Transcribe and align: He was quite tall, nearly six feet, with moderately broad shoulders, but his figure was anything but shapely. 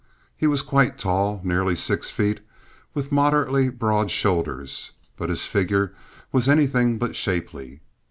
He 0.35 0.47
was 0.47 0.63
quite 0.63 0.97
tall, 0.97 1.41
nearly 1.43 1.75
six 1.75 2.09
feet, 2.09 2.39
with 2.95 3.11
moderately 3.11 3.69
broad 3.69 4.09
shoulders, 4.09 4.93
but 5.15 5.29
his 5.29 5.45
figure 5.45 5.93
was 6.31 6.49
anything 6.49 6.97
but 6.97 7.15
shapely. 7.15 7.81